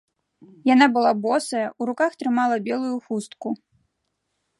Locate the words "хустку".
3.11-3.49